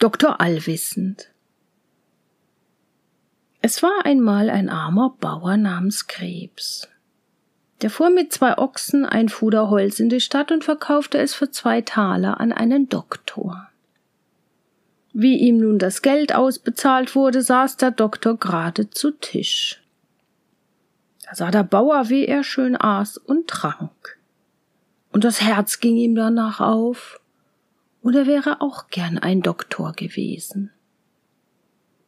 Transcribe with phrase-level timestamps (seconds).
[0.00, 1.28] Doktor Allwissend.
[3.60, 6.88] Es war einmal ein armer Bauer namens Krebs.
[7.82, 11.50] Der fuhr mit zwei Ochsen ein Fuder Holz in die Stadt und verkaufte es für
[11.50, 13.68] zwei Taler an einen Doktor.
[15.12, 19.82] Wie ihm nun das Geld ausbezahlt wurde, saß der Doktor gerade zu Tisch.
[21.28, 24.18] Da sah der Bauer, wie er schön aß und trank.
[25.12, 27.19] Und das Herz ging ihm danach auf,
[28.02, 30.70] und er wäre auch gern ein Doktor gewesen.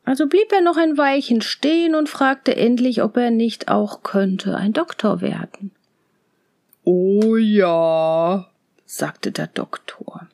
[0.04, 4.56] Also blieb er noch ein Weilchen stehen und fragte endlich, ob er nicht auch könnte
[4.56, 5.70] ein Doktor werden.
[6.84, 8.50] Oh ja,
[8.84, 10.28] sagte der Doktor.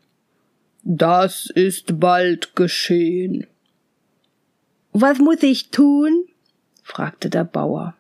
[0.83, 3.47] Das ist bald geschehen.
[4.93, 6.25] Was muss ich tun?
[6.83, 7.95] fragte der Bauer.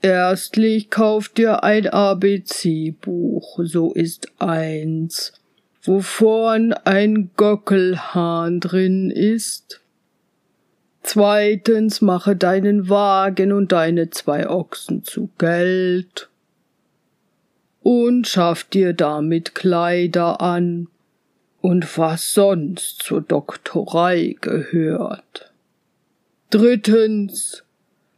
[0.00, 5.39] Erstlich kauft dir ein ABC-Buch, so ist eins
[5.82, 9.80] wovon ein Gockelhahn drin ist.
[11.02, 16.28] Zweitens mache deinen Wagen und deine zwei Ochsen zu Geld
[17.82, 20.88] und schaff dir damit Kleider an
[21.62, 25.52] und was sonst zur Doktorei gehört.
[26.50, 27.64] Drittens,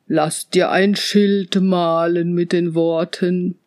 [0.06, 3.58] lass dir ein Schild malen mit den Worten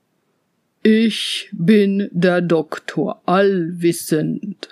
[0.87, 4.69] ich bin der Doktor allwissend.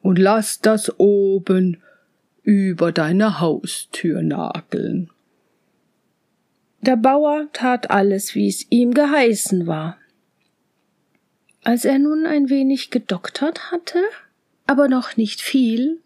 [0.00, 1.82] Und lass das oben
[2.44, 5.10] über deine Haustür nageln.
[6.82, 9.98] Der Bauer tat alles, wie es ihm geheißen war.
[11.64, 14.00] Als er nun ein wenig gedoktert hatte,
[14.68, 15.98] aber noch nicht viel,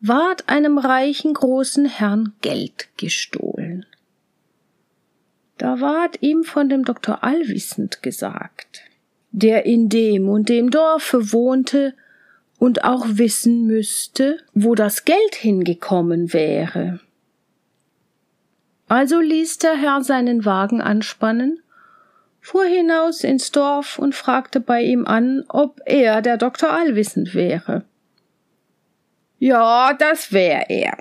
[0.00, 3.86] ward einem reichen großen Herrn Geld gestohlen.
[5.58, 8.82] Da ward ihm von dem Doktor Allwissend gesagt,
[9.30, 11.94] der in dem und dem Dorfe wohnte
[12.58, 17.00] und auch wissen müsste, wo das Geld hingekommen wäre.
[18.88, 21.60] Also ließ der Herr seinen Wagen anspannen,
[22.40, 27.84] fuhr hinaus ins Dorf und fragte bei ihm an, ob er der Doktor Allwissend wäre.
[29.38, 30.96] Ja, das wär er,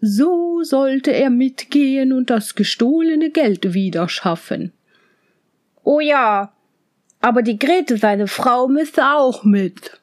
[0.00, 4.72] so sollte er mitgehen und das gestohlene Geld wieder schaffen.
[5.82, 6.52] Oh ja,
[7.20, 10.00] aber die Grete, seine Frau, müsste auch mit.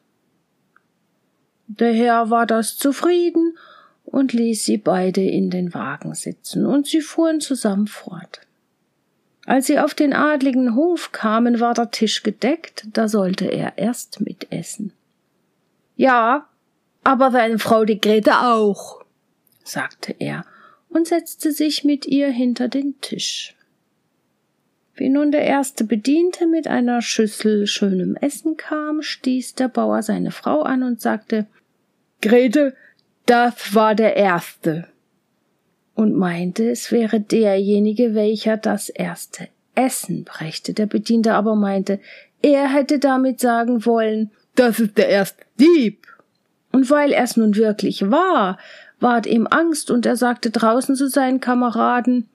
[1.68, 3.58] Der Herr war das zufrieden
[4.04, 8.42] und ließ sie beide in den Wagen sitzen, und sie fuhren zusammen fort.
[9.46, 14.22] Als sie auf den adligen Hof kamen, war der Tisch gedeckt, da sollte er erst
[14.22, 14.92] mitessen.
[15.96, 16.48] Ja,
[17.04, 19.05] aber seine Frau die Grete auch,
[19.68, 20.46] sagte er
[20.90, 23.56] und setzte sich mit ihr hinter den Tisch.
[24.96, 30.32] Wie nun der erste Bediente mit einer Schüssel schönem Essen kam, stieß der Bauer seine
[30.32, 31.48] Frau an und sagte
[32.22, 32.76] Grete,
[33.26, 34.88] das war der Erste
[35.96, 40.74] und meinte, es wäre derjenige, welcher das erste Essen brächte.
[40.74, 42.00] Der Bediente aber meinte,
[42.42, 46.06] er hätte damit sagen wollen, das ist der erste Dieb.
[46.72, 48.60] Und weil er's nun wirklich war,
[49.00, 52.28] ward ihm Angst und er sagte draußen zu seinen Kameraden,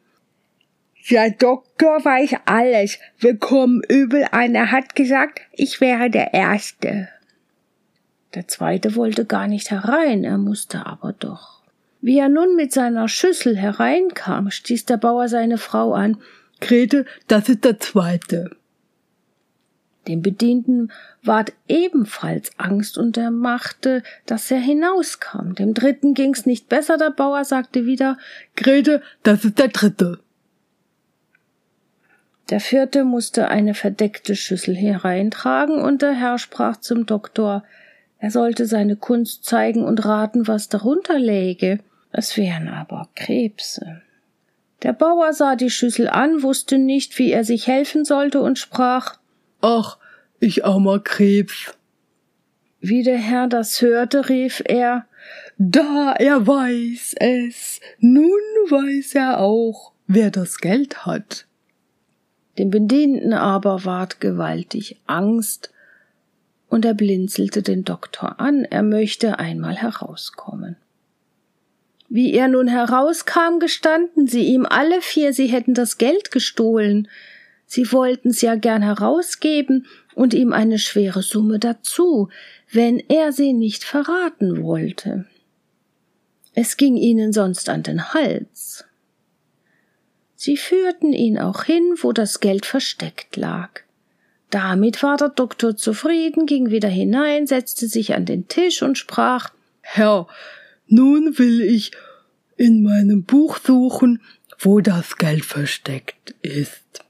[1.09, 2.99] der Doktor weiß alles.
[3.19, 4.55] Wir kommen übel an.
[4.55, 7.09] Er hat gesagt, ich wäre der Erste.
[8.35, 11.63] Der zweite wollte gar nicht herein, er musste aber doch.
[12.01, 16.19] Wie er nun mit seiner Schüssel hereinkam, stieß der Bauer seine Frau an.
[16.61, 18.51] Grete, das ist der zweite.
[20.11, 20.91] Dem Bedienten
[21.23, 25.53] ward ebenfalls Angst und er machte, dass er hinauskam.
[25.55, 28.19] Dem dritten ging's nicht besser, der Bauer sagte wieder,
[28.57, 30.19] Grete, das ist der dritte.
[32.49, 37.63] Der vierte musste eine verdeckte Schüssel hereintragen und der Herr sprach zum Doktor,
[38.19, 41.79] er sollte seine Kunst zeigen und raten, was darunter läge.
[42.11, 44.03] Es wären aber Krebse.
[44.83, 49.21] Der Bauer sah die Schüssel an, wusste nicht, wie er sich helfen sollte und sprach,
[49.61, 49.99] Ach,
[50.41, 51.75] ich armer Krebs.
[52.81, 55.07] Wie der Herr das hörte, rief er
[55.59, 61.47] Da er weiß es, nun weiß er auch, wer das Geld hat.
[62.59, 65.73] Dem Bedienten aber ward gewaltig Angst,
[66.69, 70.77] und er blinzelte den Doktor an, er möchte einmal herauskommen.
[72.09, 77.09] Wie er nun herauskam, gestanden sie ihm alle vier, sie hätten das Geld gestohlen.
[77.67, 79.87] Sie wollten's ja gern herausgeben
[80.21, 82.29] und ihm eine schwere Summe dazu,
[82.71, 85.25] wenn er sie nicht verraten wollte.
[86.53, 88.85] Es ging ihnen sonst an den Hals.
[90.35, 93.81] Sie führten ihn auch hin, wo das Geld versteckt lag.
[94.51, 99.55] Damit war der Doktor zufrieden, ging wieder hinein, setzte sich an den Tisch und sprach
[99.81, 100.27] Herr,
[100.87, 101.93] nun will ich
[102.59, 104.21] in meinem Buch suchen,
[104.59, 107.07] wo das Geld versteckt ist.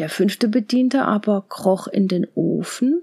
[0.00, 3.02] Der fünfte Bediente aber kroch in den Ofen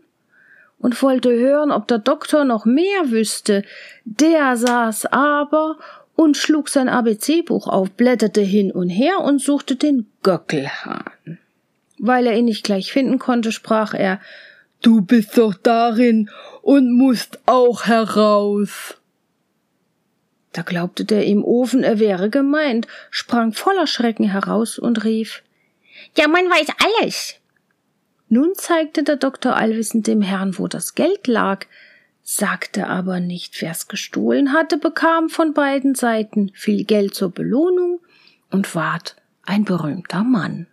[0.80, 3.62] und wollte hören, ob der Doktor noch mehr wüsste.
[4.04, 5.78] Der saß aber
[6.16, 11.38] und schlug sein ABC-Buch auf, blätterte hin und her und suchte den Göckelhahn.
[12.00, 14.20] Weil er ihn nicht gleich finden konnte, sprach er
[14.82, 16.32] Du bist doch darin
[16.64, 18.98] und musst auch heraus.
[20.52, 25.44] Da glaubte der im Ofen, er wäre gemeint, sprang voller Schrecken heraus und rief
[26.16, 26.68] Ja, man weiß
[27.00, 27.36] alles.
[28.30, 31.66] Nun zeigte der Doktor allwissend dem Herrn, wo das Geld lag,
[32.24, 38.02] sagte aber nicht, wer's gestohlen hatte, bekam von beiden Seiten viel Geld zur Belohnung
[38.52, 40.68] und ward ein berühmter Mann.